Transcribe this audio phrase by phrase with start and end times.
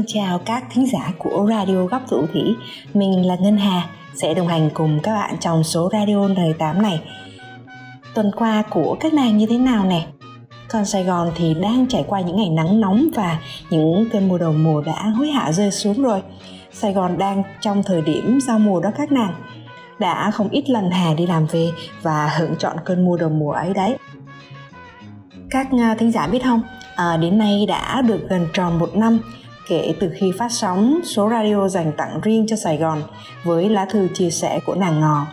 [0.00, 2.42] Xin chào các thính giả của Radio Góc Thủ Thủy.
[2.94, 6.82] Mình là Ngân Hà Sẽ đồng hành cùng các bạn trong số Radio đời 8
[6.82, 7.00] này.
[8.14, 10.06] Tuần qua của các nàng như thế nào nè?
[10.68, 14.38] Còn Sài Gòn thì đang trải qua những ngày nắng nóng và những cơn mưa
[14.38, 16.22] đầu mùa đã hối hả rơi xuống rồi.
[16.72, 19.34] Sài Gòn đang trong thời điểm giao mùa đó các nàng.
[19.98, 21.70] Đã không ít lần Hà đi làm về
[22.02, 23.96] và hưởng chọn cơn mưa đầu mùa ấy đấy.
[25.50, 26.62] Các à, thính giả biết không,
[26.96, 29.20] à, đến nay đã được gần tròn một năm
[29.70, 33.02] kể từ khi phát sóng, số radio dành tặng riêng cho Sài Gòn
[33.44, 35.26] với lá thư chia sẻ của nàng ngò.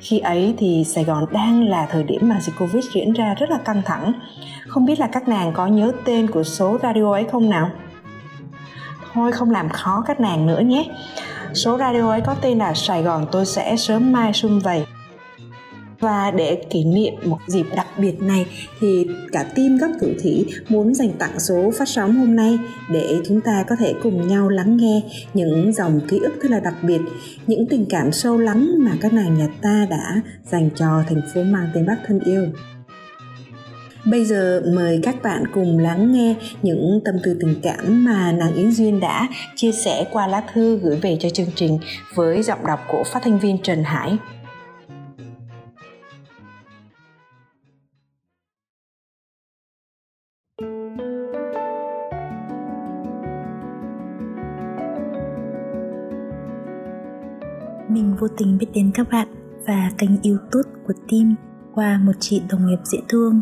[0.00, 3.50] Khi ấy thì Sài Gòn đang là thời điểm mà dịch Covid diễn ra rất
[3.50, 4.12] là căng thẳng.
[4.68, 7.70] Không biết là các nàng có nhớ tên của số radio ấy không nào?
[9.12, 10.84] Thôi không làm khó các nàng nữa nhé.
[11.54, 14.86] Số radio ấy có tên là Sài Gòn tôi sẽ sớm mai sum vầy
[16.00, 18.46] và để kỷ niệm một dịp đặc biệt này,
[18.80, 22.58] thì cả team góc thủ thủy muốn dành tặng số phát sóng hôm nay
[22.92, 25.02] để chúng ta có thể cùng nhau lắng nghe
[25.34, 27.00] những dòng ký ức rất là đặc biệt,
[27.46, 31.42] những tình cảm sâu lắng mà các nàng nhà ta đã dành cho thành phố
[31.42, 32.46] mang tên Bắc thân yêu
[34.04, 38.54] Bây giờ mời các bạn cùng lắng nghe những tâm tư tình cảm mà nàng
[38.54, 41.78] Yến Duyên đã chia sẻ qua lá thư gửi về cho chương trình
[42.14, 44.18] với giọng đọc của phát thanh viên Trần Hải.
[58.20, 59.28] Vô tình biết đến các bạn
[59.66, 61.34] và kênh youtube của team
[61.74, 63.40] qua một chị đồng nghiệp dễ thương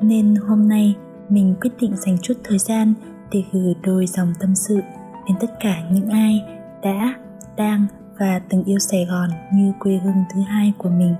[0.00, 0.96] Nên hôm nay
[1.28, 2.94] mình quyết định dành chút thời gian
[3.32, 4.80] để gửi đôi dòng tâm sự
[5.28, 6.40] đến tất cả những ai
[6.82, 7.14] đã,
[7.56, 7.86] đang
[8.18, 11.14] và từng yêu Sài Gòn như quê hương thứ hai của mình.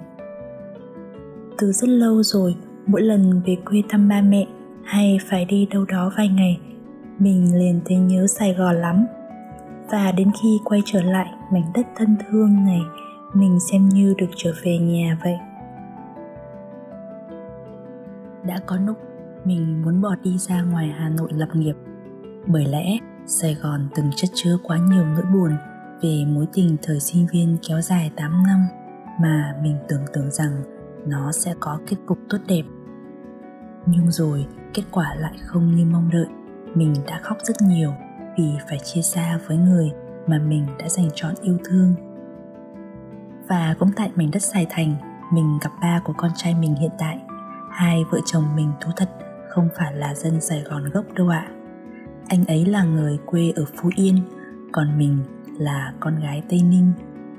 [1.58, 2.54] Từ rất lâu rồi,
[2.86, 4.46] mỗi lần về quê thăm ba mẹ
[4.84, 6.60] hay phải đi đâu đó vài ngày,
[7.18, 9.06] mình liền thấy nhớ Sài Gòn lắm
[9.90, 12.80] và đến khi quay trở lại mảnh đất thân thương này,
[13.34, 15.38] mình xem như được trở về nhà vậy.
[18.46, 18.98] Đã có lúc
[19.44, 21.76] mình muốn bỏ đi ra ngoài hà nội lập nghiệp,
[22.46, 25.56] bởi lẽ sài gòn từng chất chứa quá nhiều nỗi buồn
[26.02, 28.66] về mối tình thời sinh viên kéo dài 8 năm
[29.20, 30.62] mà mình tưởng tượng rằng
[31.06, 32.62] nó sẽ có kết cục tốt đẹp.
[33.86, 36.26] Nhưng rồi kết quả lại không như mong đợi,
[36.74, 37.92] mình đã khóc rất nhiều
[38.38, 39.92] vì phải chia xa với người
[40.26, 41.94] mà mình đã dành trọn yêu thương.
[43.48, 44.94] Và cũng tại mảnh đất Sài Thành,
[45.32, 47.18] mình gặp ba của con trai mình hiện tại.
[47.70, 49.10] Hai vợ chồng mình thú thật,
[49.48, 51.48] không phải là dân Sài Gòn gốc đâu ạ.
[52.28, 54.18] Anh ấy là người quê ở Phú Yên,
[54.72, 55.18] còn mình
[55.58, 56.92] là con gái Tây Ninh.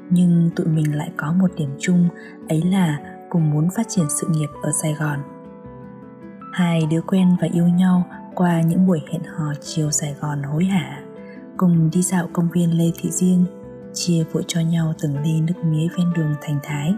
[0.10, 2.08] Nhưng tụi mình lại có một điểm chung,
[2.50, 3.00] ấy là
[3.30, 5.20] cùng muốn phát triển sự nghiệp ở Sài Gòn.
[6.54, 8.04] Hai đứa quen và yêu nhau
[8.36, 11.02] qua những buổi hẹn hò chiều Sài Gòn hối hả,
[11.58, 13.46] cùng đi dạo công viên Lê Thị Diên,
[13.94, 16.96] chia vội cho nhau từng ly nước mía ven đường Thành Thái.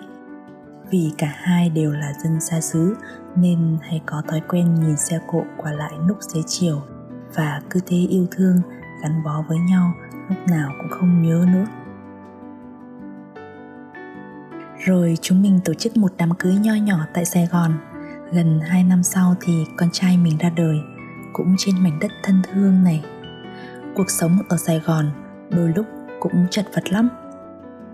[0.90, 2.96] Vì cả hai đều là dân xa xứ
[3.36, 6.82] nên hay có thói quen nhìn xe cộ qua lại lúc xế chiều
[7.36, 8.62] và cứ thế yêu thương
[9.04, 9.94] gắn bó với nhau
[10.30, 11.66] lúc nào cũng không nhớ nữa.
[14.86, 17.72] Rồi chúng mình tổ chức một đám cưới nho nhỏ tại Sài Gòn
[18.32, 20.78] Gần 2 năm sau thì con trai mình ra đời
[21.38, 23.04] cũng trên mảnh đất thân thương này.
[23.96, 25.12] Cuộc sống ở Sài Gòn
[25.50, 25.86] đôi lúc
[26.20, 27.10] cũng chật vật lắm.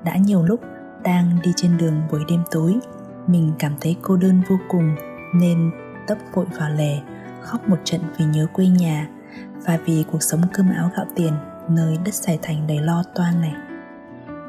[0.03, 0.61] Đã nhiều lúc
[1.03, 2.75] đang đi trên đường buổi đêm tối,
[3.27, 4.95] Mình cảm thấy cô đơn vô cùng
[5.35, 5.71] Nên
[6.07, 6.97] tấp vội vào lề,
[7.41, 9.09] Khóc một trận vì nhớ quê nhà
[9.65, 11.33] Và vì cuộc sống cơm áo gạo tiền
[11.69, 13.53] Nơi đất Sài Thành đầy lo toan này.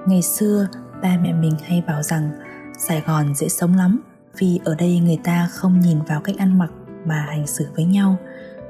[0.06, 0.68] Ngày xưa,
[1.02, 2.30] ba mẹ mình hay bảo rằng
[2.78, 4.00] Sài Gòn dễ sống lắm
[4.38, 6.70] vì ở đây người ta không nhìn vào cách ăn mặc
[7.04, 8.16] mà hành xử với nhau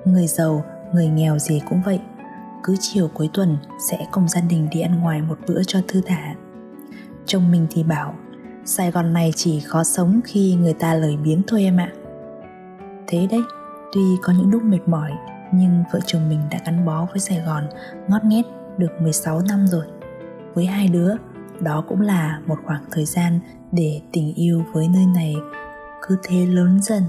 [0.05, 2.01] người giàu, người nghèo gì cũng vậy.
[2.63, 3.57] Cứ chiều cuối tuần
[3.91, 6.35] sẽ cùng gia đình đi ăn ngoài một bữa cho thư thả.
[7.27, 8.15] Chồng mình thì bảo,
[8.65, 11.93] sài gòn này chỉ khó sống khi người ta lời biếng thôi em ạ.
[13.07, 13.43] Thế đấy,
[13.93, 15.11] tuy có những lúc mệt mỏi,
[15.53, 17.65] nhưng vợ chồng mình đã gắn bó với sài gòn
[18.09, 18.43] ngót nghét
[18.79, 19.85] được 16 năm rồi.
[20.55, 21.15] Với hai đứa,
[21.61, 23.41] đó cũng là một khoảng thời gian
[23.73, 25.35] để tình yêu với nơi này
[26.03, 27.03] cứ thế lớn dần.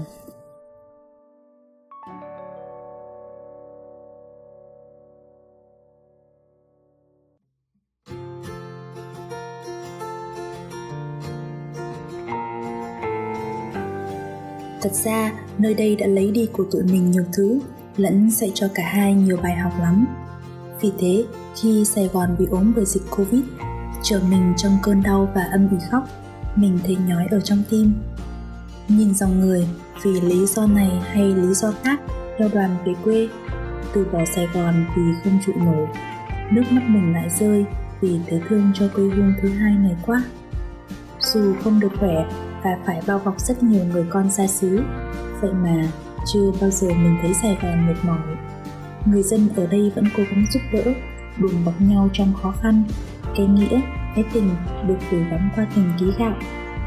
[14.82, 17.60] Thật ra, nơi đây đã lấy đi của tụi mình nhiều thứ,
[17.96, 20.06] lẫn dạy cho cả hai nhiều bài học lắm.
[20.80, 21.24] Vì thế,
[21.62, 23.40] khi Sài Gòn bị ốm bởi dịch Covid,
[24.02, 26.08] chờ mình trong cơn đau và âm ỉ khóc,
[26.56, 27.94] mình thấy nhói ở trong tim.
[28.88, 29.68] Nhìn dòng người
[30.02, 32.00] vì lý do này hay lý do khác
[32.38, 33.28] theo đoàn về quê,
[33.94, 35.86] từ bỏ Sài Gòn vì không trụ nổi,
[36.52, 37.64] nước mắt mình lại rơi
[38.00, 40.22] vì thấy thương cho quê hương thứ hai này quá.
[41.20, 42.24] Dù không được khỏe
[42.66, 44.82] và phải bao bọc rất nhiều người con xa xứ,
[45.40, 45.88] vậy mà
[46.26, 48.36] chưa bao giờ mình thấy Sài Gòn mệt mỏi.
[49.04, 50.92] Người dân ở đây vẫn cố gắng giúp đỡ,
[51.38, 52.84] đùm bọc nhau trong khó khăn,
[53.36, 53.80] cái nghĩa
[54.14, 54.50] cái tình
[54.88, 56.34] được gửi gắm qua từng ký gạo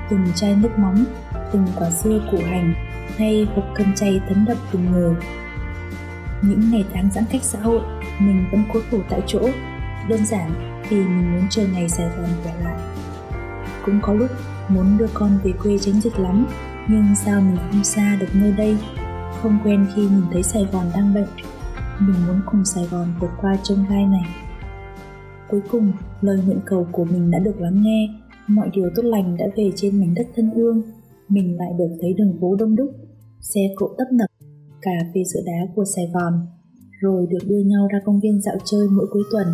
[0.09, 1.05] từng chai nước mắm
[1.51, 2.73] từng quả dưa củ hành
[3.17, 5.15] hay hộp cơm chay thấm đậm từng người
[6.41, 7.81] những ngày tháng giãn cách xã hội
[8.19, 9.49] mình vẫn cố thủ tại chỗ.
[10.09, 10.51] Đơn giản
[10.89, 12.79] vì mình muốn chờ ngày sài gòn trở lại
[13.89, 14.29] cũng có lúc
[14.69, 16.47] muốn đưa con về quê tránh dịch lắm
[16.89, 18.77] nhưng sao mình không xa được nơi đây
[19.41, 21.29] không quen khi nhìn thấy sài gòn đang bệnh
[21.99, 24.25] mình muốn cùng sài gòn vượt qua trông gai này
[25.49, 25.91] Cuối cùng,
[26.21, 28.09] lời nguyện cầu của mình đã được lắng nghe,
[28.47, 30.81] mọi điều tốt lành đã về trên mảnh đất thân thương.
[31.29, 32.89] Mình lại được thấy đường phố đông đúc,
[33.41, 34.29] xe cộ tấp nập,
[34.81, 36.33] cà phê sữa đá của Sài Gòn,
[37.01, 39.47] rồi được đưa nhau ra công viên dạo chơi mỗi cuối tuần.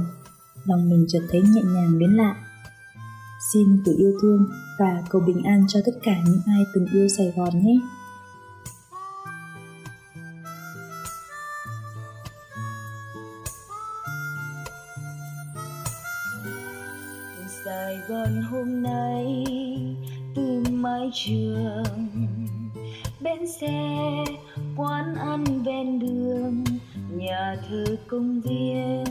[0.66, 2.45] Lòng mình chợt thấy nhẹ nhàng đến lạ.
[3.54, 4.50] Xin gửi yêu thương
[4.80, 7.80] và cầu bình an cho tất cả những ai từng yêu Sài Gòn nhé.
[17.66, 19.46] Sài Gòn hôm nay,
[20.36, 21.84] từ mái trường,
[23.22, 24.24] bến xe,
[24.76, 26.64] quán ăn ven đường,
[27.18, 29.04] nhà thờ công viên,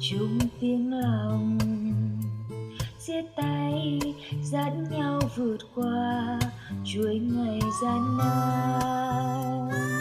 [0.00, 1.58] chung tiếng lòng
[3.06, 3.98] chia tay
[4.42, 6.38] dắt nhau vượt qua
[6.84, 9.99] chuỗi ngày gian nan.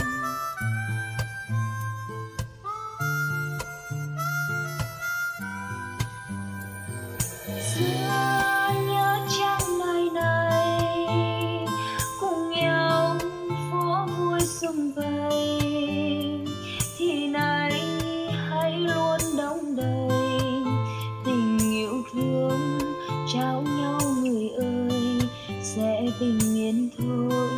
[25.75, 27.49] Sẽ bình yên thôi.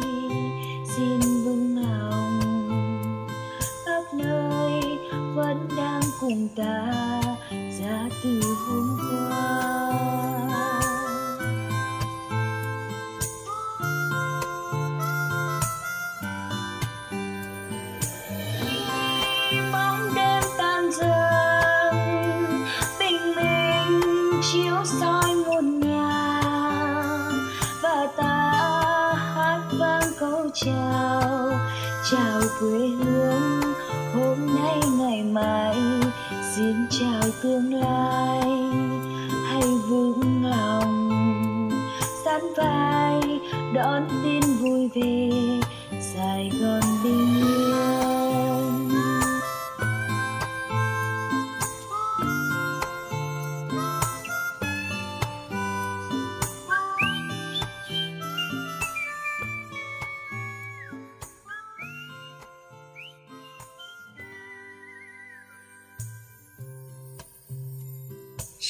[0.96, 2.40] Xin vững lòng
[3.86, 4.82] khắp nơi
[5.36, 7.11] vẫn đang cùng ta.
[37.42, 38.31] Tương lai.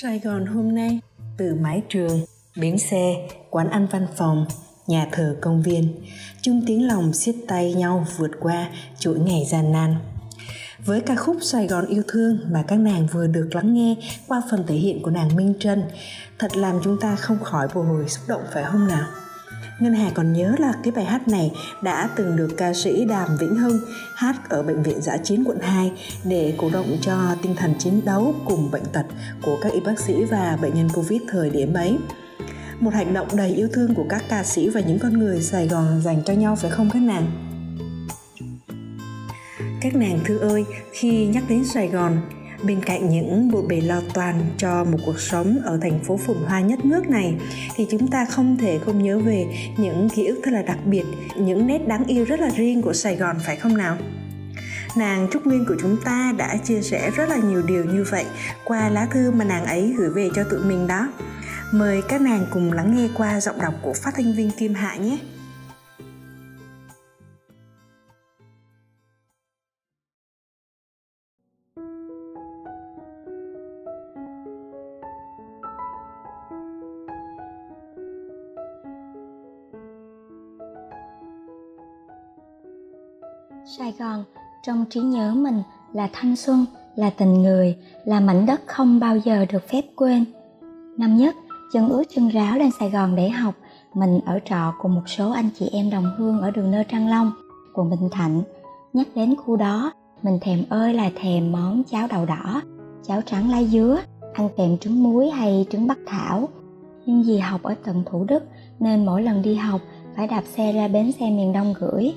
[0.02, 1.00] Sài Gòn hôm nay
[1.38, 4.46] từ mái trường, bến xe, quán ăn văn phòng,
[4.88, 5.94] nhà thờ công viên
[6.42, 9.96] chung tiếng lòng siết tay nhau vượt qua chuỗi ngày gian nan
[10.86, 13.96] với ca khúc Sài Gòn yêu thương mà các nàng vừa được lắng nghe
[14.28, 15.84] qua phần thể hiện của nàng Minh Trân
[16.40, 19.08] thật làm chúng ta không khỏi bồi hồi xúc động phải không nào?
[19.82, 23.38] Ngân Hà còn nhớ là cái bài hát này đã từng được ca sĩ Đàm
[23.40, 23.80] Vĩnh Hưng
[24.16, 25.92] hát ở Bệnh viện Giã Chiến quận 2
[26.24, 29.06] để cổ động cho tinh thần chiến đấu cùng bệnh tật
[29.42, 31.98] của các y bác sĩ và bệnh nhân Covid thời điểm ấy.
[32.80, 35.68] Một hành động đầy yêu thương của các ca sĩ và những con người Sài
[35.68, 37.32] Gòn dành cho nhau phải không các nàng?
[39.82, 42.22] Các nàng thư ơi, khi nhắc đến Sài Gòn,
[42.64, 46.38] bên cạnh những bộn bề lo toan cho một cuộc sống ở thành phố phồn
[46.38, 47.36] hoa nhất nước này,
[47.76, 49.46] thì chúng ta không thể không nhớ về
[49.78, 51.04] những ký ức thật là đặc biệt,
[51.38, 53.98] những nét đáng yêu rất là riêng của sài gòn, phải không nào?
[54.96, 58.26] Nàng trúc nguyên của chúng ta đã chia sẻ rất là nhiều điều như vậy
[58.66, 61.08] qua lá thư mà nàng ấy gửi về cho tụi mình đó.
[61.74, 64.96] Mời các nàng cùng lắng nghe qua giọng đọc của phát thanh viên kim hạ
[64.96, 65.18] nhé.
[83.78, 84.24] Sài Gòn
[84.64, 85.62] trong trí nhớ mình
[85.94, 90.26] là thanh xuân, là tình người, là mảnh đất không bao giờ được phép quên.
[90.98, 91.36] Năm nhất,
[91.74, 93.56] chân ướt chân ráo lên Sài Gòn để học,
[93.94, 97.08] mình ở trọ cùng một số anh chị em đồng hương ở đường Nơ Trăng
[97.08, 97.32] Long,
[97.74, 98.42] quận Bình Thạnh.
[98.94, 102.62] Nhắc đến khu đó, mình thèm ơi là thèm món cháo đậu đỏ,
[103.08, 103.98] cháo trắng lá dứa,
[104.34, 106.50] ăn kèm trứng muối hay trứng bắc thảo.
[107.06, 108.44] Nhưng vì học ở tận Thủ Đức
[108.80, 109.82] nên mỗi lần đi học
[110.16, 112.14] phải đạp xe ra bến xe miền Đông gửi,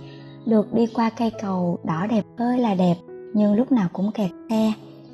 [0.46, 2.96] được đi qua cây cầu đỏ đẹp ơi là đẹp,
[3.34, 4.72] nhưng lúc nào cũng kẹt xe.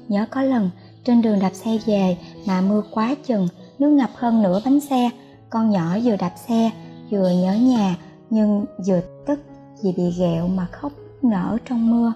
[0.08, 0.70] Nhớ có lần,
[1.04, 5.10] trên đường đạp xe về mà mưa quá chừng, nước ngập hơn nửa bánh xe.
[5.50, 6.70] Con nhỏ vừa đạp xe,
[7.10, 7.96] vừa nhớ nhà,
[8.30, 9.40] nhưng vừa tức
[9.82, 12.12] vì bị ghẹo mà khóc nở trong mưa.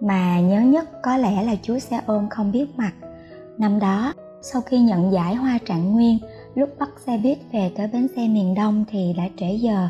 [0.00, 2.92] Mà nhớ nhất có lẽ là chú xe ôm không biết mặt.
[3.58, 4.12] Năm đó,
[4.42, 6.18] sau khi nhận giải hoa trạng nguyên,
[6.54, 9.88] lúc bắt xe buýt về tới bến xe miền đông thì đã trễ giờ.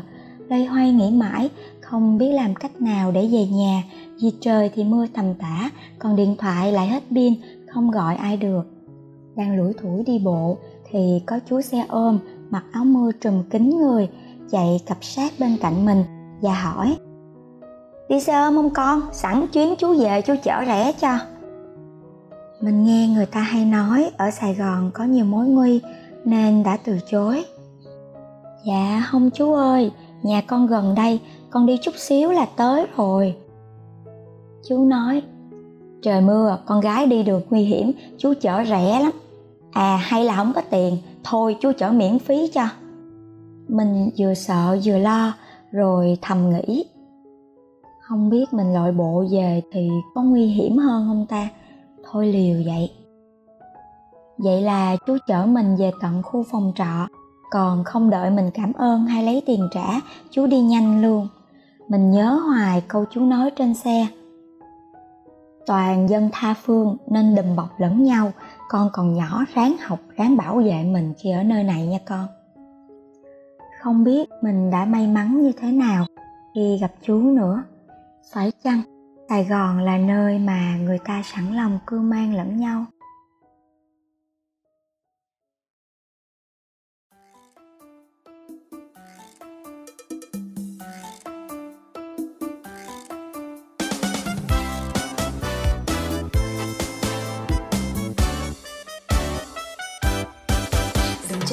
[0.49, 1.49] Loay hoay nghĩ mãi
[1.93, 3.83] không biết làm cách nào để về nhà.
[4.21, 5.69] Vì trời thì mưa tầm tã,
[5.99, 7.33] còn điện thoại lại hết pin,
[7.67, 8.63] không gọi ai được.
[9.35, 10.57] Đang lủi thủi đi bộ,
[10.91, 12.19] thì có chú xe ôm,
[12.49, 14.09] mặc áo mưa trùm kín người,
[14.51, 16.03] chạy cặp sát bên cạnh mình
[16.41, 16.97] và hỏi,
[18.09, 19.01] đi xe ôm không con?
[19.11, 21.17] Sẵn chuyến chú về chú chở rẻ cho.
[22.61, 25.81] Mình nghe người ta hay nói, ở sài gòn có nhiều mối nguy
[26.25, 27.45] nên đã từ chối.
[28.65, 29.91] Dạ không chú ơi
[30.23, 33.35] nhà con gần đây, con đi chút xíu là tới rồi.
[34.67, 35.21] Chú nói,
[36.01, 39.11] trời mưa, con gái đi được nguy hiểm, chú chở rẻ lắm.
[39.71, 42.63] À hay là không có tiền, thôi chú chở miễn phí cho.
[43.67, 45.33] Mình vừa sợ vừa lo,
[45.71, 46.85] rồi thầm nghĩ,
[48.03, 51.49] không biết mình lội bộ về thì có nguy hiểm hơn không ta?
[52.11, 52.91] Thôi liều vậy.
[54.37, 57.07] Vậy là chú chở mình về tận khu phòng trọ
[57.53, 61.27] còn không đợi mình cảm ơn hay lấy tiền trả, chú đi nhanh luôn.
[61.87, 64.07] Mình nhớ hoài câu chú nói trên xe.
[65.65, 68.31] Toàn dân tha phương nên đùm bọc lẫn nhau,
[68.69, 72.27] con còn nhỏ ráng học, ráng bảo vệ mình khi ở nơi này nha con.
[73.81, 76.05] Không biết mình đã may mắn như thế nào
[76.55, 77.63] khi gặp chú nữa.
[78.33, 78.81] Phải chăng
[79.29, 82.85] sài gòn là nơi mà người ta sẵn lòng cưu mang lẫn nhau?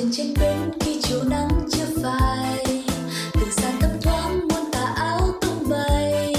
[0.01, 2.85] Chân trên bên khi chiều nắng chưa phai.
[3.33, 6.35] Từ xa thấp thoáng muôn tà áo tung bay.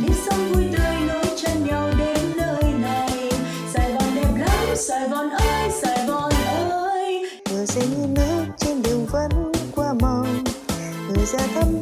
[0.00, 3.30] Những sông vui tươi nối chân nhau đến nơi này.
[3.74, 6.32] Sài gòn đẹp lắm, sài gòn ơi, sài gòn
[6.70, 7.30] ơi.
[7.50, 10.44] Mưa rơi như nước trên đường vẫn qua mong
[11.08, 11.73] người ra thăm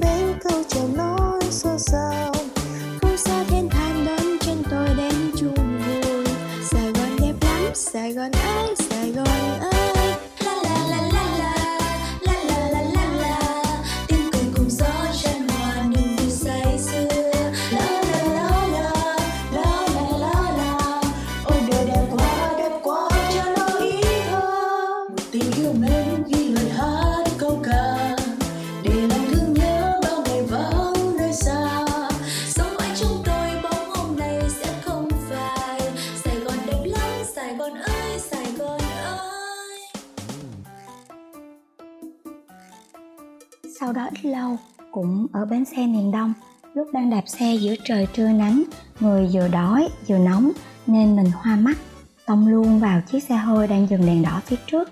[45.52, 46.34] bến xe miền đông,
[46.74, 48.62] lúc đang đạp xe giữa trời trưa nắng,
[49.00, 50.50] người vừa đói vừa nóng,
[50.86, 51.78] nên mình hoa mắt,
[52.26, 54.90] tông luôn vào chiếc xe hơi đang dừng đèn đỏ phía trước.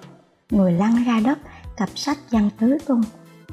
[0.50, 1.38] Người lăn ra đất,
[1.76, 3.02] cặp sách văng tứ tung.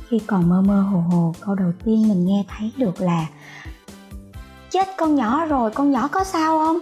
[0.08, 3.28] Khi còn mơ mơ hồ hồ, câu đầu tiên mình nghe thấy được là,
[4.70, 6.80] chết con nhỏ rồi, con nhỏ có sao không?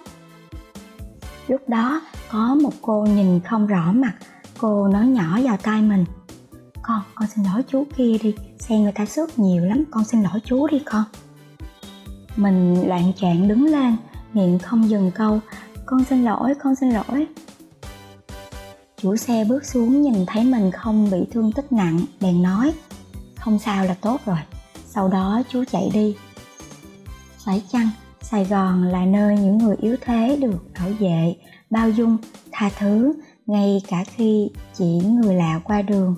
[1.48, 2.01] Lúc đó,
[2.32, 4.13] có một cô nhìn không rõ mặt.
[4.58, 6.05] Cô nói nhỏ vào tai mình
[6.88, 7.01] con?
[7.15, 8.36] Con xin lỗi chú kia đi.
[8.60, 11.04] Xe người ta xước nhiều lắm, con xin lỗi chú đi con.
[12.36, 13.96] Mình loạn trạng đứng lên,
[14.34, 15.39] miệng không dừng câu.
[15.86, 17.27] Con xin lỗi, con xin lỗi.
[18.98, 22.74] Chủ xe bước xuống nhìn thấy mình không bị thương tích nặng, bèn nói,
[23.36, 24.38] không sao là tốt rồi.
[24.86, 26.15] Sau đó chú chạy đi.
[27.46, 27.89] Phải chăng
[28.22, 31.36] sài gòn là nơi những người yếu thế được bảo vệ,
[31.70, 32.18] bao dung,
[32.51, 33.13] tha thứ,
[33.46, 36.15] ngay cả khi chỉ người lạ qua đường?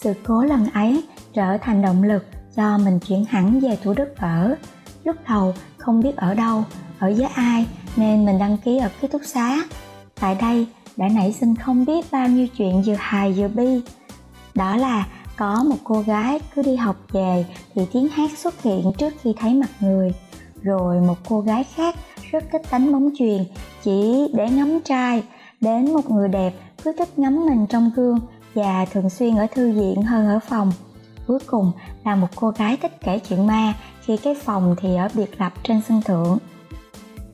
[0.00, 1.02] Sự cố lần ấy
[1.34, 2.24] trở thành động lực
[2.56, 4.54] cho mình chuyển hẳn về thủ đức ở.
[5.04, 6.64] Lúc đầu không biết ở đâu,
[6.98, 7.66] ở với ai
[7.96, 9.56] nên mình đăng ký ở ký túc xá.
[10.20, 10.66] Tại đây
[10.96, 13.80] đã nảy sinh không biết bao nhiêu chuyện vừa hài vừa bi.
[14.54, 18.92] Đó là có một cô gái cứ đi học về thì tiếng hát xuất hiện
[18.98, 20.14] trước khi thấy mặt người.
[20.62, 21.94] Rồi một cô gái khác
[22.30, 23.44] rất thích đánh bóng chuyền,
[23.82, 25.22] chỉ để ngắm trai,
[25.60, 26.52] đến một người đẹp
[26.84, 28.18] cứ thích ngắm mình trong gương
[28.54, 30.72] và thường xuyên ở thư viện hơn ở phòng.
[31.26, 31.72] Cuối cùng
[32.04, 35.52] là một cô gái thích kể chuyện ma, khi cái phòng thì ở biệt lập
[35.62, 36.38] trên sân thượng.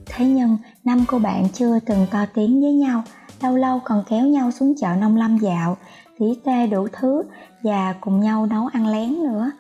[0.07, 3.03] Thế nhưng, năm cô bạn chưa từng to tiếng với nhau,
[3.43, 5.77] lâu lâu còn kéo nhau xuống chợ nông lâm dạo,
[6.19, 7.23] tỉ tê đủ thứ
[7.63, 9.51] và cùng nhau nấu ăn lén nữa.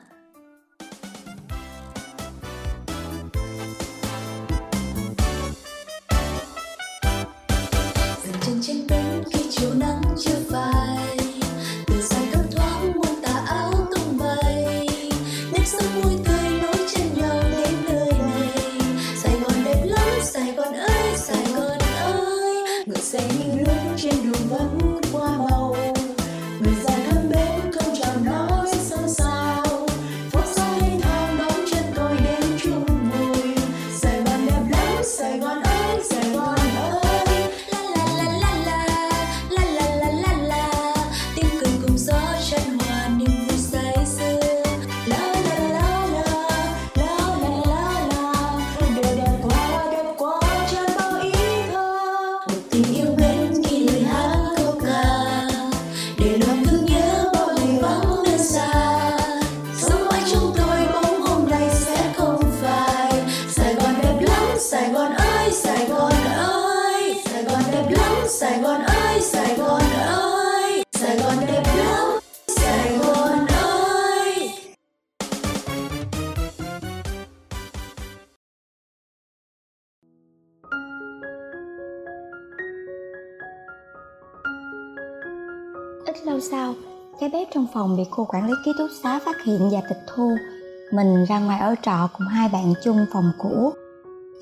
[86.06, 86.75] Ít lâu sau
[87.21, 90.02] cái bếp trong phòng bị cô quản lý ký túc xá phát hiện và tịch
[90.14, 90.36] thu.
[90.92, 93.73] Mình ra ngoài ở trọ cùng hai bạn chung phòng cũ.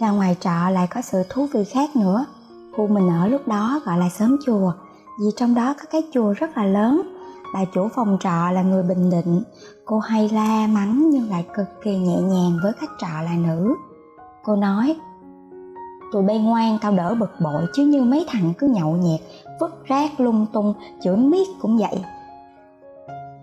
[0.00, 2.24] Ra ngoài trọ lại có sự thú vị khác nữa.
[2.76, 4.72] Khu mình ở lúc đó gọi là xóm chùa,
[5.20, 7.02] vì trong đó có cái chùa rất là lớn.
[7.54, 9.42] Bà chủ phòng trọ là người bình định.
[9.84, 13.74] Cô hay la mắng nhưng lại cực kỳ nhẹ nhàng với khách trọ là nữ.
[14.44, 14.96] Cô nói,
[16.12, 19.20] tụi bay ngoan tao đỡ bực bội chứ như mấy thằng cứ nhậu nhẹt
[19.60, 22.00] vứt rác lung tung, chửi miết cũng vậy.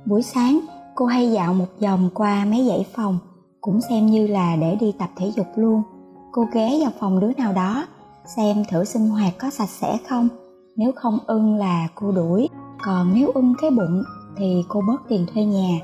[0.05, 0.59] Buổi sáng,
[0.95, 3.19] cô hay dạo một vòng qua mấy dãy phòng,
[3.61, 5.83] cũng xem như là để đi tập thể dục luôn.
[6.31, 7.85] Cô ghé vào phòng đứa nào đó,
[8.25, 10.27] xem thử sinh hoạt có sạch sẽ không.
[10.75, 12.49] Nếu không ưng là cô đuổi.
[12.83, 14.03] Còn nếu ưng cái bụng,
[14.37, 15.79] thì cô bớt tiền thuê nhà.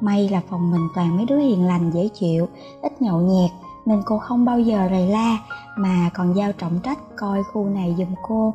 [0.00, 2.48] May là phòng mình toàn mấy đứa hiền lành, dễ chịu,
[2.82, 3.50] ít nhậu nhẹt,
[3.86, 5.38] nên cô không bao giờ rầy la,
[5.76, 8.54] mà còn giao trọng trách coi khu này giùm cô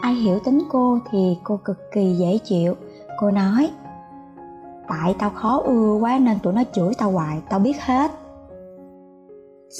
[0.00, 2.74] ai hiểu tính cô thì cô cực kỳ dễ chịu.
[3.18, 3.70] Cô nói,
[4.88, 8.10] tại tao khó ưa quá nên tụi nó chửi tao hoài, tao biết hết.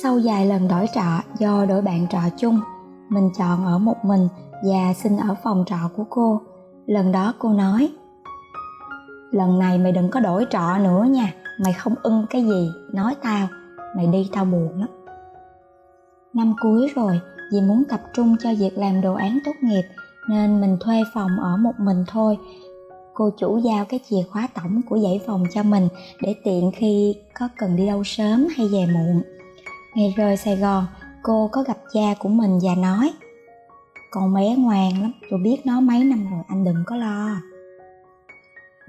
[0.03, 2.61] Sau vài lần đổi trọ do đổi bạn trọ chung,
[3.09, 6.41] mình chọn ở một mình và xin ở phòng trọ của cô.
[6.87, 7.93] Lần đó cô nói,
[9.31, 11.33] lần này mày đừng có đổi trọ nữa nha,
[11.65, 13.49] mày không ưng cái gì, nói tao,
[13.97, 14.89] mày đi tao buồn lắm.
[16.35, 17.21] Năm cuối rồi,
[17.53, 19.83] vì muốn tập trung cho việc làm đồ án tốt nghiệp
[20.31, 22.39] nên mình thuê phòng ở một mình thôi.
[23.15, 25.89] Cô chủ giao cái chìa khóa tổng của dãy phòng cho mình
[26.23, 29.23] để tiện khi có cần đi đâu sớm hay về muộn.
[29.95, 30.87] Ngày rời sài gòn,
[31.23, 33.13] cô có gặp cha của mình và nói,
[34.11, 37.37] con bé ngoan lắm, tôi biết nó mấy năm rồi, anh đừng có lo.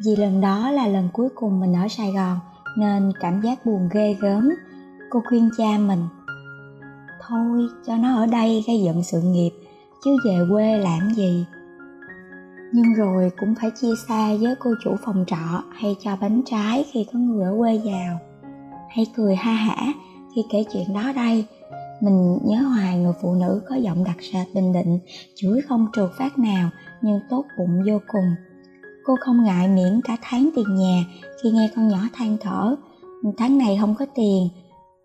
[0.05, 2.39] Vì lần đó là lần cuối cùng mình ở sài gòn,
[2.77, 4.49] nên cảm giác buồn ghê gớm.
[5.09, 6.07] Cô khuyên cha mình,
[7.27, 9.51] thôi, cho nó ở đây gây dựng sự nghiệp
[10.05, 11.45] chứ về quê làm gì.
[12.73, 16.85] Nhưng rồi cũng phải chia xa với cô chủ phòng trọ hay cho bánh trái
[16.91, 18.19] khi có người ở quê vào,
[18.89, 19.93] hay cười ha hả
[20.35, 21.45] khi kể chuyện đó đây.
[22.01, 24.99] Mình nhớ hoài người phụ nữ có giọng đặc sệt bình định,
[25.35, 26.69] chửi không trượt phát nào,
[27.01, 28.35] nhưng tốt bụng vô cùng.
[29.05, 31.03] Cô không ngại miễn cả tháng tiền nhà
[31.43, 32.75] khi nghe con nhỏ than thở,
[33.37, 34.49] tháng này không có tiền,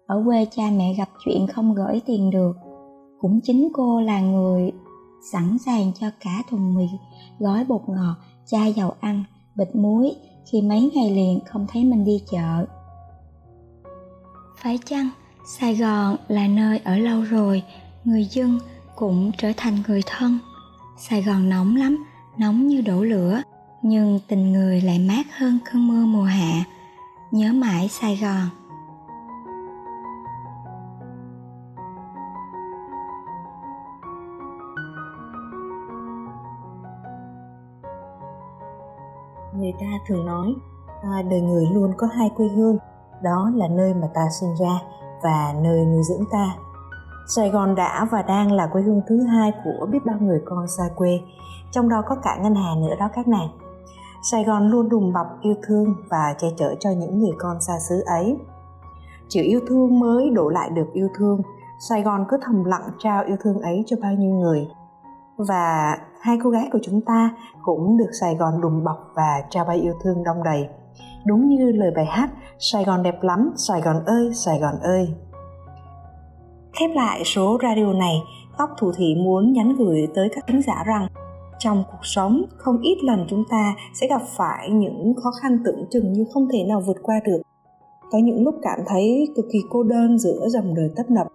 [0.06, 2.52] ở quê cha mẹ gặp chuyện không gửi tiền được.
[3.20, 4.72] Cũng chính cô là người
[5.32, 6.86] sẵn sàng cho cả thùng mì,
[7.38, 8.14] gói bột ngọt,
[8.46, 9.24] chai dầu ăn,
[9.54, 10.16] bịch muối
[10.52, 12.66] khi mấy ngày liền không thấy mình đi chợ.
[14.56, 15.10] Phải chăng
[15.58, 17.62] sài gòn là nơi ở lâu rồi,
[18.04, 18.58] người dân
[18.96, 20.38] cũng trở thành người thân?
[20.98, 22.04] Sài gòn nóng lắm,
[22.38, 23.42] nóng như đổ lửa,
[23.82, 26.64] nhưng tình người lại mát hơn cơn mưa mùa hạ.
[27.30, 28.65] Nhớ mãi sài gòn.
[39.80, 40.54] Ta thường nói
[41.02, 42.78] à, đời người luôn có hai quê hương
[43.22, 44.80] đó là nơi mà ta sinh ra
[45.22, 46.56] và nơi nuôi dưỡng ta.
[47.28, 50.68] Sài gòn đã và đang là quê hương thứ hai của biết bao người con
[50.68, 51.20] xa quê
[51.70, 53.48] trong đó có cả ngân hà nữa đó các nàng.
[54.22, 57.72] Sài gòn luôn đùm bọc yêu thương và che chở cho những người con xa
[57.88, 58.36] xứ ấy.
[59.28, 61.42] Chữ yêu thương mới đổ lại được yêu thương
[61.78, 64.68] sài gòn cứ thầm lặng trao yêu thương ấy cho bao nhiêu người.
[65.36, 67.30] Và hai cô gái của chúng ta
[67.62, 70.68] cũng được Sài Gòn đùm bọc và trao bay yêu thương đông đầy.
[71.26, 75.08] Đúng như lời bài hát Sài Gòn đẹp lắm, Sài Gòn ơi, Sài Gòn ơi.
[76.72, 78.14] Khép lại số radio này,
[78.58, 81.08] Góc Thủ Thị muốn nhắn gửi tới các khán giả rằng
[81.58, 85.86] trong cuộc sống không ít lần chúng ta sẽ gặp phải những khó khăn tưởng
[85.90, 87.42] chừng như không thể nào vượt qua được.
[88.10, 91.26] Có những lúc cảm thấy cực kỳ cô đơn giữa dòng đời tấp nập.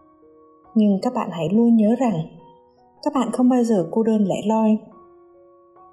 [0.76, 2.41] Nhưng các bạn hãy luôn nhớ rằng
[3.04, 4.78] các bạn không bao giờ cô đơn lẻ loi.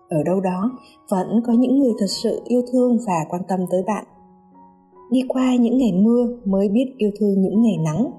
[0.09, 0.79] Ở đâu đó,
[1.11, 4.05] vẫn có những người thật sự yêu thương và quan tâm tới bạn.
[5.11, 8.11] Đi qua những ngày mưa mới biết yêu thương những ngày nắng.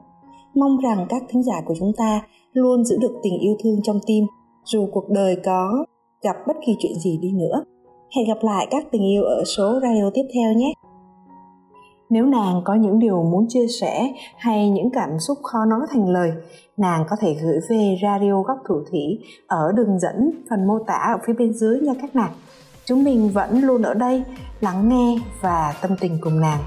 [0.55, 2.21] Mong rằng các thính giả của chúng ta
[2.53, 4.25] luôn giữ được tình yêu thương trong tim,
[4.65, 5.85] dù cuộc đời có
[6.21, 7.63] gặp bất kỳ chuyện gì đi nữa.
[8.15, 10.73] Hẹn gặp lại các tình yêu ở số radio tiếp theo nhé
[12.09, 16.09] nếu nàng có những điều muốn chia sẻ hay những cảm xúc khó nói thành
[16.09, 16.31] lời,
[16.77, 21.13] nàng có thể gửi về Radio Góc Thủ Thủy ở đường dẫn phần mô tả
[21.13, 22.31] ở phía bên dưới nha các nàng.
[22.85, 24.23] Chúng mình vẫn luôn ở đây
[24.61, 26.59] lắng nghe và tâm tình cùng nàng.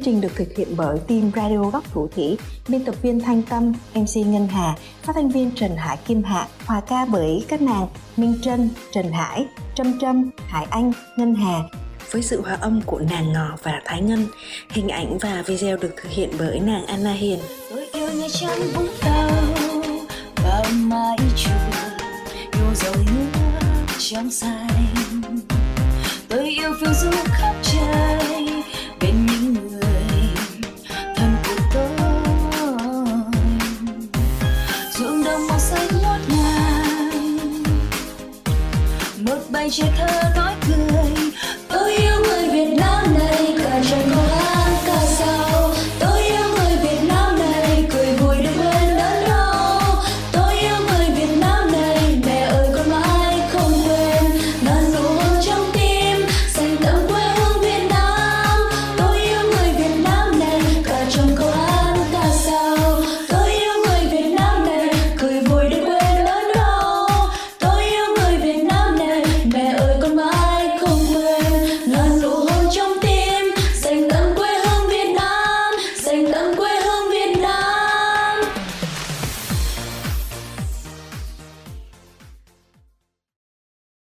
[0.00, 3.42] Chương trình được thực hiện bởi team Radio Góc Thủ Thủy, biên tập viên Thanh
[3.42, 7.62] Tâm, MC Ngân Hà, phát thanh viên Trần Hải Kim Hạ, hòa ca bởi các
[7.62, 7.86] nàng
[8.16, 11.60] Minh Trân, Trần Hải, Trâm Trâm, Hải Anh, Ngân Hà,
[12.10, 14.26] với sự hòa âm của nàng Ngọ và Thái Ngân.
[14.70, 17.38] Hình ảnh và video được thực hiện bởi nàng Anna Hiền.
[17.70, 19.30] Tôi yêu Nha Trang Vũng Tàu
[20.44, 21.50] và mái chùa
[22.52, 23.40] yêu dòng nước
[23.98, 24.68] trong xanh.
[26.28, 28.19] Tôi yêu phiêu du khắp trời
[39.70, 40.19] Chia